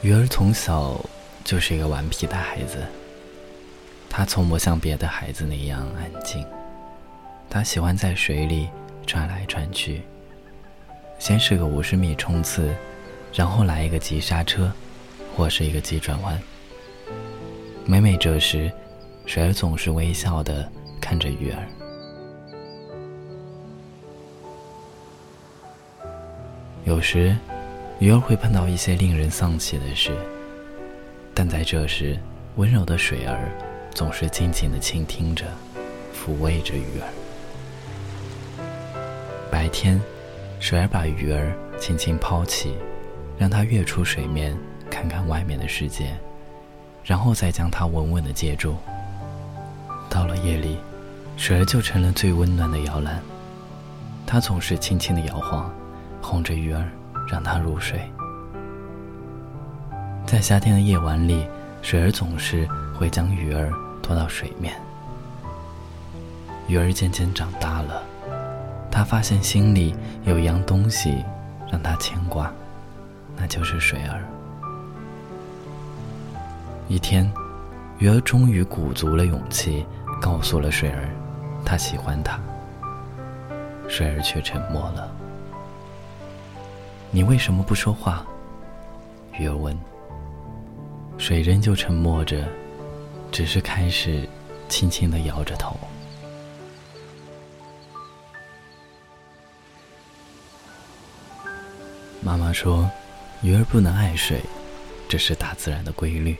[0.00, 0.96] 鱼儿从小
[1.42, 2.78] 就是一个顽皮的孩子，
[4.08, 6.46] 他从不像别的孩子那样安静。
[7.50, 8.68] 他喜欢在水里
[9.04, 10.02] 转来转去，
[11.18, 12.72] 先是个五十米冲刺，
[13.34, 14.70] 然后来一个急刹车，
[15.36, 16.40] 或是一个急转弯。
[17.84, 18.70] 每每这时，
[19.26, 20.70] 水儿总是微笑的
[21.00, 21.66] 看着鱼儿。
[26.84, 27.36] 有时，
[28.00, 30.16] 鱼儿会碰到一些令人丧气的事，
[31.34, 32.16] 但在这时，
[32.54, 33.50] 温柔的水儿
[33.92, 35.44] 总是静静的倾听着，
[36.14, 37.08] 抚慰着鱼儿。
[39.50, 40.00] 白天，
[40.60, 42.72] 水儿把鱼儿轻轻抛起，
[43.36, 44.56] 让它跃出水面，
[44.88, 46.16] 看看外面的世界，
[47.02, 48.76] 然后再将它稳稳地接住。
[50.08, 50.78] 到了夜里，
[51.36, 53.20] 水儿就成了最温暖的摇篮，
[54.24, 55.68] 它总是轻轻地摇晃，
[56.22, 56.88] 哄着鱼儿，
[57.28, 58.00] 让它入睡。
[60.26, 61.46] 在夏天的夜晚里，
[61.82, 63.72] 水儿总是会将鱼儿
[64.02, 64.74] 拖到水面。
[66.66, 68.02] 鱼儿渐渐长大了。
[68.90, 69.94] 他发现心里
[70.24, 71.24] 有一样东西
[71.70, 72.52] 让他牵挂，
[73.36, 74.24] 那就是水儿。
[76.88, 77.30] 一天，
[77.98, 79.86] 鱼儿终于鼓足了勇气，
[80.20, 81.08] 告诉了水儿，
[81.64, 82.40] 他喜欢他。
[83.88, 85.08] 水儿却沉默了。
[87.10, 88.26] 你为什么不说话？
[89.38, 89.76] 鱼儿问。
[91.16, 92.46] 水仍旧沉默着，
[93.32, 94.28] 只是开始
[94.68, 95.76] 轻轻的摇着头。
[102.20, 102.88] 妈妈说
[103.42, 104.40] ：“鱼儿不能爱水，
[105.08, 106.36] 这是大自然的规律。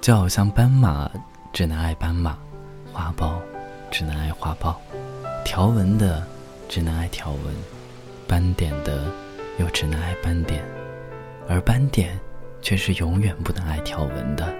[0.00, 1.10] 就好像斑马
[1.52, 2.38] 只能爱斑马，
[2.92, 3.40] 花豹
[3.90, 4.80] 只能爱花豹，
[5.44, 6.26] 条纹的
[6.68, 7.54] 只能爱条纹，
[8.28, 9.10] 斑点的
[9.58, 10.62] 又只能爱斑点，
[11.48, 12.18] 而斑点
[12.60, 14.52] 却是永远不能爱条纹的。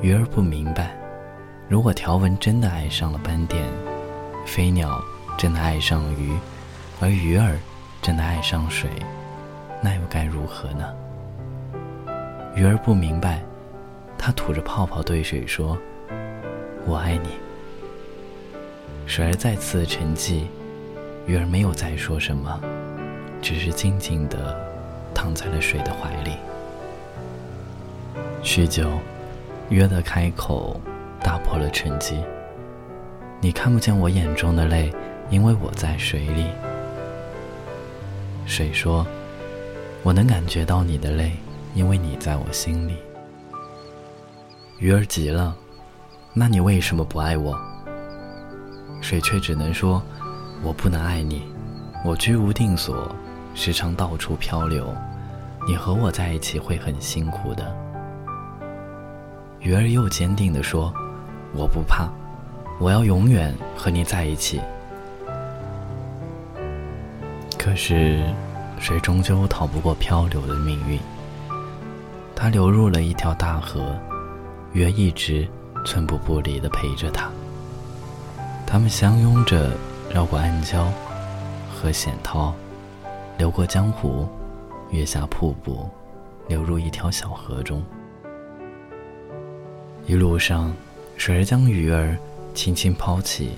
[0.00, 0.96] 鱼儿不明白，
[1.68, 3.64] 如果条纹真的爱上了斑点，
[4.46, 5.02] 飞鸟
[5.36, 6.32] 真的爱上了鱼，
[7.00, 7.56] 而鱼儿……”
[8.00, 8.88] 真的爱上水，
[9.82, 10.94] 那又该如何呢？
[12.54, 13.42] 鱼儿不明白，
[14.16, 15.76] 它吐着泡泡对水说
[16.86, 17.30] ：“我爱你。”
[19.04, 20.44] 水儿再次沉寂，
[21.26, 22.60] 鱼儿没有再说什么，
[23.40, 24.56] 只是静静地
[25.14, 26.32] 躺在了水的怀里。
[28.42, 28.88] 许久，
[29.68, 30.80] 鱼儿的开口
[31.20, 32.14] 打破了沉寂
[33.40, 34.92] ：“你看不见我眼中的泪，
[35.30, 36.46] 因为我在水里。”
[38.46, 39.06] 水说
[40.02, 41.32] ：“我能感觉到你的泪，
[41.74, 42.96] 因为你在我心里。”
[44.78, 45.56] 鱼儿急了
[46.32, 47.58] ：“那你为什么不爱我？”
[49.02, 50.02] 水却只能说
[50.62, 51.42] ：“我不能爱你，
[52.04, 53.14] 我居无定所，
[53.58, 54.94] 时常到处漂流，
[55.66, 57.76] 你和我在一起会很辛苦的。”
[59.58, 60.94] 鱼儿又坚定地说
[61.52, 62.08] ：“我不怕，
[62.78, 64.60] 我要永远和你在一起。”
[67.58, 68.22] 可是，
[68.78, 70.96] 水终究逃不过漂流的命运。
[72.36, 73.98] 它流入了一条大河，
[74.72, 75.48] 鱼儿一直
[75.84, 77.28] 寸步不离地陪着它。
[78.64, 79.72] 他们相拥着，
[80.14, 80.84] 绕过暗礁
[81.74, 82.54] 和险涛，
[83.38, 84.28] 流过江湖，
[84.90, 85.88] 月下瀑布，
[86.48, 87.80] 流入一条小河中。
[90.06, 90.74] 一路上，
[91.16, 92.18] 水儿将鱼儿
[92.52, 93.52] 轻轻抛起，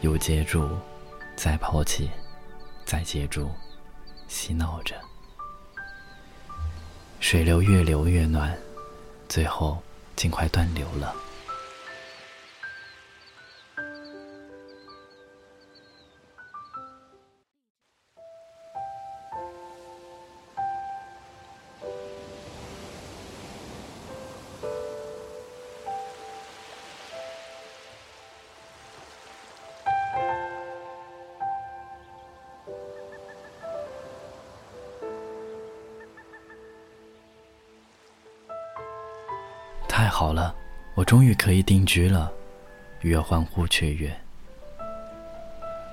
[0.00, 0.68] 又接住，
[1.36, 2.10] 再抛弃。
[2.84, 3.48] 再接住，
[4.26, 4.96] 嬉闹着，
[7.20, 8.52] 水流越流越暖，
[9.28, 9.78] 最后
[10.16, 11.14] 尽快断流了。
[40.10, 40.54] 好了，
[40.94, 42.30] 我终于可以定居了！
[43.00, 44.14] 鱼儿欢呼雀跃。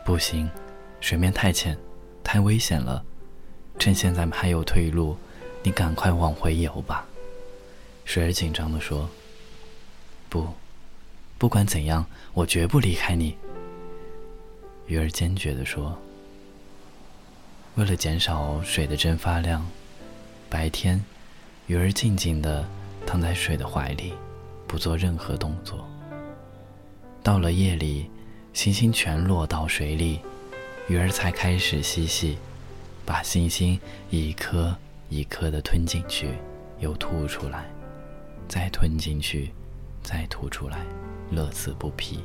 [0.03, 0.49] 不行，
[0.99, 1.77] 水面太浅，
[2.23, 3.05] 太危险了。
[3.77, 5.15] 趁现在还有退路，
[5.61, 7.05] 你赶快往回游吧。
[8.05, 9.07] 水儿紧张地说
[10.27, 10.47] ：“不，
[11.37, 13.37] 不管怎样，我绝不离开你。”
[14.87, 15.97] 鱼儿坚决地说
[17.75, 19.65] ：“为了减少水的蒸发量，
[20.49, 21.03] 白天，
[21.67, 22.65] 鱼儿静静地。”
[23.07, 24.13] 躺在水的怀里，
[24.68, 25.88] 不做任何动作。
[27.24, 28.12] 到了夜里，
[28.54, 30.19] 星星全落到水里，
[30.89, 32.38] 鱼儿才开始嬉戏，
[33.06, 34.75] 把星星一颗
[35.07, 36.33] 一颗的吞进去，
[36.80, 37.65] 又吐出来，
[38.50, 39.51] 再吞进去，
[40.03, 40.80] 再吐出来，
[41.31, 42.19] 乐此不疲。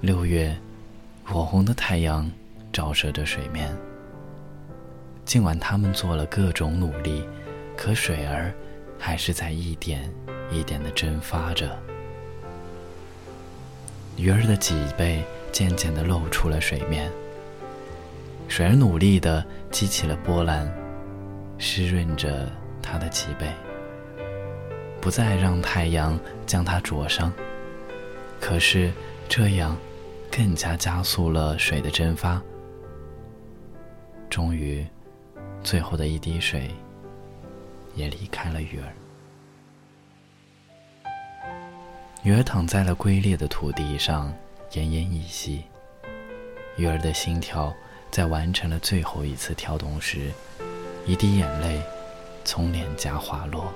[0.00, 0.56] 六月，
[1.24, 2.30] 火红的太阳
[2.72, 3.76] 照射着水面。
[5.24, 7.22] 尽管他们做了各种努力，
[7.78, 8.52] 可水儿
[8.98, 10.12] 还是在一点
[10.50, 11.78] 一点的蒸发着。
[14.16, 15.22] 鱼儿的脊背
[15.52, 17.08] 渐渐的露出了水面，
[18.48, 20.68] 水儿努力的激起了波澜，
[21.56, 22.50] 湿润着
[22.82, 23.46] 它的脊背，
[25.00, 27.32] 不再让太阳将它灼伤。
[28.40, 28.92] 可是
[29.28, 29.76] 这样，
[30.32, 32.42] 更加加速了水的蒸发。
[34.28, 34.84] 终于，
[35.62, 36.68] 最后的一滴水
[37.98, 38.92] 也离开了鱼儿。
[42.22, 44.32] 鱼儿躺在了龟裂的土地上，
[44.70, 45.64] 奄奄一息。
[46.76, 47.74] 鱼儿的心跳
[48.10, 50.30] 在完成了最后一次跳动时，
[51.04, 51.82] 一滴眼泪
[52.44, 53.72] 从脸颊滑落。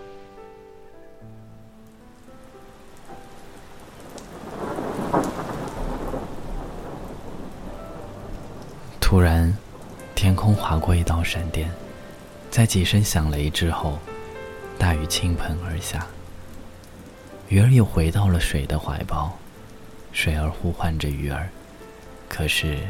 [9.01, 9.55] 突然，
[10.15, 11.71] 天空划过一道闪电，
[12.53, 13.99] 在几声响雷之后，
[14.79, 16.07] 大雨倾盆而下。
[17.49, 19.39] 鱼儿又回到了水的怀抱，
[20.13, 21.49] 水儿呼唤着鱼儿，
[22.29, 22.81] 可是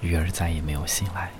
[0.00, 1.32] 鱼儿再也没有醒来。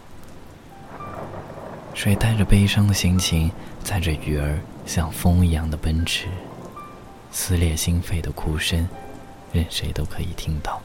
[1.94, 3.53] 水带着悲伤的心情，
[3.85, 6.26] 载着鱼儿像风一样的奔驰，
[7.31, 8.88] 撕裂心肺的哭声，
[9.53, 10.83] 任谁都可以听到。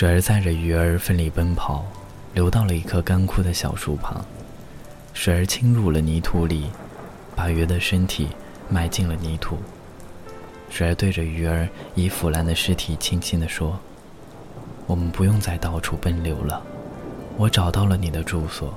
[0.00, 1.84] 水儿载着鱼儿奋力奔跑，
[2.32, 4.24] 流到了一棵干枯的小树旁。
[5.12, 6.70] 水儿侵入了泥土里，
[7.36, 8.26] 把鱼的身体
[8.70, 9.58] 埋进了泥土。
[10.70, 13.78] 水儿对着鱼儿已腐烂的尸体轻轻地说
[14.88, 16.62] ：“我们不用再到处奔流了，
[17.36, 18.72] 我找到了你的住所。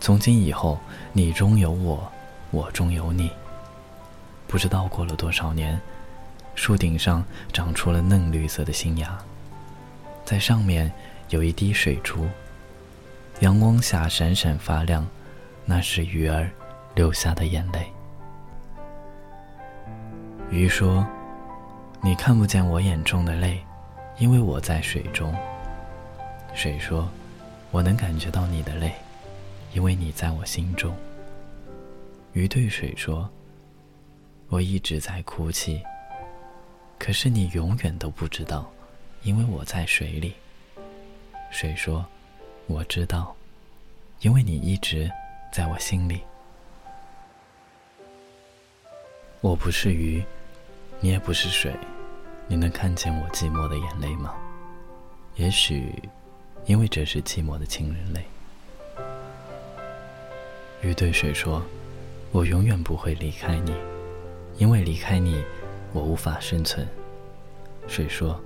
[0.00, 0.80] 从今以后，
[1.12, 2.10] 你中有我，
[2.50, 3.30] 我中有你。”
[4.48, 5.80] 不知道过了多少年，
[6.56, 9.16] 树顶上长出了嫩绿色的新芽，
[10.30, 10.88] 在上面
[11.30, 12.24] 有一滴水珠，
[13.40, 15.04] 阳光下闪闪发亮。
[15.64, 16.48] 那是鱼儿
[16.94, 17.84] 流下的眼泪。
[20.48, 21.04] 鱼说
[22.00, 23.60] ：“你看不见我眼中的泪，
[24.18, 25.34] 因为我在水中。”
[26.54, 27.10] 水说
[27.72, 28.92] ：“我能感觉到你的泪，
[29.72, 30.94] 因为你在我心中。”
[32.34, 33.28] 鱼对水说
[34.46, 35.82] ：“我一直在哭泣，
[37.00, 38.70] 可是你永远都不知道，
[39.22, 40.34] 因为我在水里。”
[41.50, 42.04] 水说
[42.68, 43.34] ：“我知道，
[44.20, 45.10] 因为你一直。”
[45.52, 46.20] 在我心里，
[49.40, 50.24] 我不是鱼，
[51.00, 51.74] 你也不是水，
[52.46, 54.32] 你能看见我寂寞的眼泪吗？
[55.34, 55.92] 也许，
[56.66, 58.24] 因为这是寂寞的情人泪。
[60.82, 61.60] 鱼对水说
[62.30, 63.74] ：“我永远不会离开你，
[64.56, 65.42] 因为离开你，
[65.92, 66.86] 我无法生存。”
[67.88, 68.40] 水说：“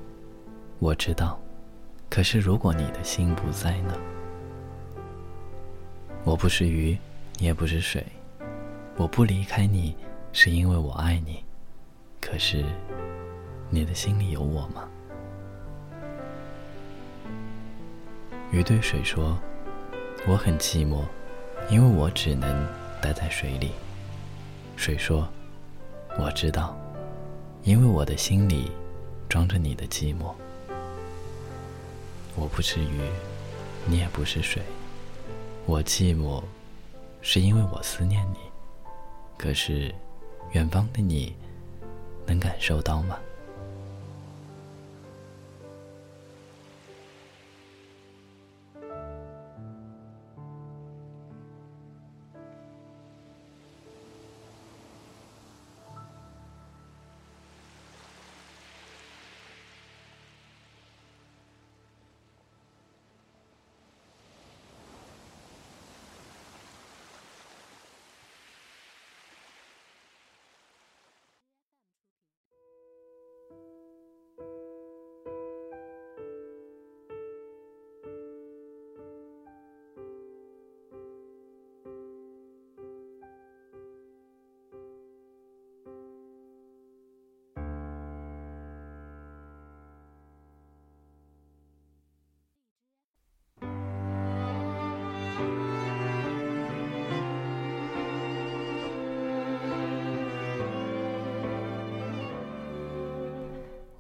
[0.84, 1.40] 我知道，
[2.10, 3.94] 可是如果你的心不在呢？”
[6.24, 6.94] 我不是鱼，
[7.38, 8.04] 你也不是水，
[8.98, 9.96] 我不离开你，
[10.30, 11.42] 是因为我爱你。
[12.20, 12.62] 可是，
[13.70, 14.86] 你的心里有我吗？
[18.52, 19.38] 鱼对水说
[20.28, 21.00] ：“我很寂寞，
[21.70, 22.68] 因为我只能
[23.00, 23.70] 待在水里。”
[24.76, 25.26] 水说
[26.20, 26.76] ：“我知道，
[27.62, 28.70] 因为我的心里
[29.30, 30.34] 装着你的寂寞。
[32.36, 33.00] 我不是鱼，
[33.86, 34.62] 你也不是水。”
[35.66, 36.42] 我寂寞，
[37.22, 38.38] 是因为我思念你。
[39.38, 39.94] 可是，
[40.52, 41.34] 远方的你，
[42.26, 43.18] 能感受到吗？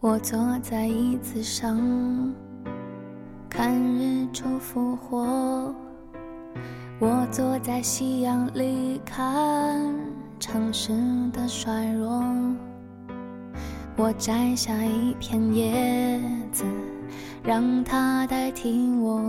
[0.00, 2.34] 我坐在椅子上。
[3.48, 5.72] 看日出复活，
[6.98, 9.80] 我坐在夕阳里看
[10.40, 10.92] 城市
[11.32, 12.20] 的衰弱。
[13.96, 16.64] 我摘下一片叶子，
[17.44, 19.22] 让它代替我，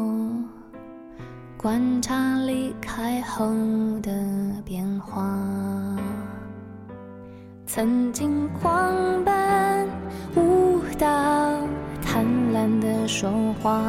[1.65, 3.49] 观察离开后
[4.03, 4.11] 的
[4.63, 5.35] 变化。
[7.65, 8.93] 曾经狂
[9.23, 9.89] 奔
[10.35, 11.07] 舞蹈，
[12.03, 13.31] 贪婪的说
[13.63, 13.81] 话，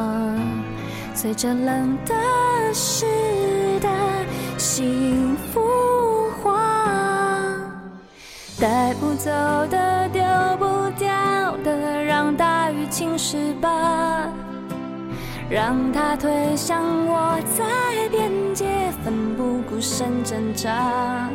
[1.13, 2.15] 随着冷的
[2.73, 3.05] 湿
[3.79, 3.87] 的
[4.57, 5.61] 幸福
[6.41, 6.57] 化，
[8.59, 9.29] 带不走
[9.69, 10.23] 的丢
[10.57, 14.33] 不掉的，让大雨侵蚀吧，
[15.49, 17.63] 让它推向我在
[18.09, 18.65] 边界，
[19.03, 21.29] 奋不顾身挣扎。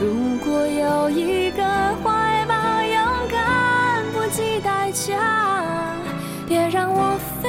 [0.00, 1.62] 如果有一个
[2.02, 5.16] 怀抱，勇敢不计代价，
[6.46, 7.48] 别让我飞，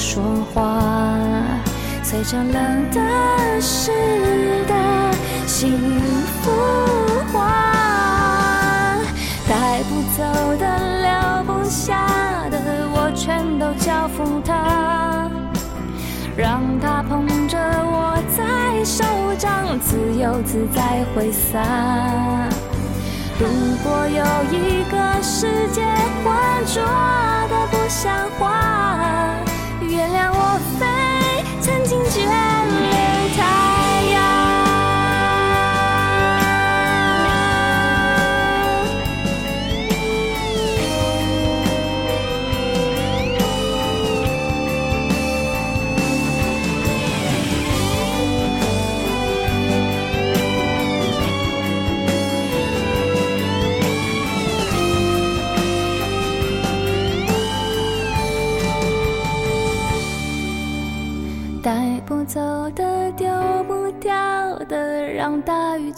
[0.00, 0.22] 说
[0.54, 0.80] 话。
[2.02, 3.92] 随着冷的湿
[4.66, 4.74] 的
[5.46, 5.78] 幸
[6.42, 6.50] 福
[7.30, 8.96] 化，
[9.46, 10.24] 带不走
[10.56, 10.64] 的
[11.02, 12.58] 留不下的，
[12.92, 15.30] 我全都交付他，
[16.34, 19.04] 让他捧着我在手
[19.38, 21.60] 掌，自由自在挥洒。
[23.38, 23.46] 如
[23.84, 25.84] 果有一个世界
[26.24, 26.34] 浑
[26.66, 26.82] 浊
[27.48, 29.36] 的不像话，
[29.90, 30.86] 原谅我飞。
[31.60, 32.69] 曾经眷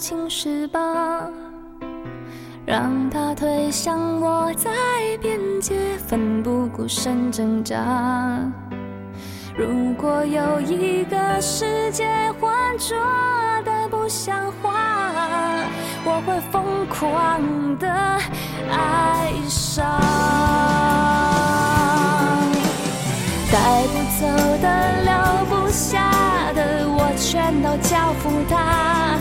[0.03, 0.81] 大雨侵蚀吧，
[2.65, 4.69] 让它推向我在
[5.21, 7.77] 边界，奋不顾身挣扎。
[9.55, 12.05] 如果有一个世界
[12.37, 12.97] 浑浊
[13.63, 14.73] 的不像话，
[16.03, 17.89] 我会疯狂的
[18.69, 19.85] 爱上。
[23.53, 24.27] 带不走
[24.61, 24.67] 的，
[25.03, 25.11] 留
[25.45, 29.12] 不下的，我全都交付他，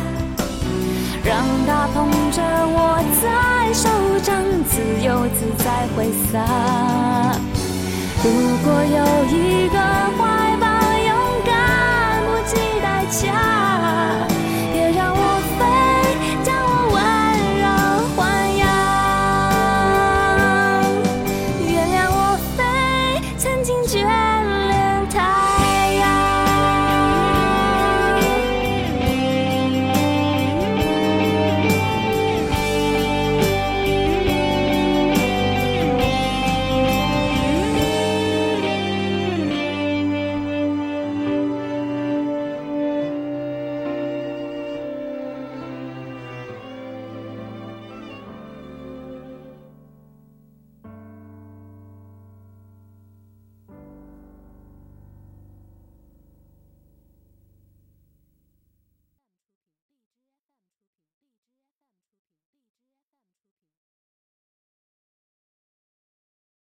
[1.66, 3.88] 让他捧着我在手
[4.20, 6.34] 掌，自由自在挥洒。
[8.24, 8.26] 如
[8.64, 10.41] 果有一个。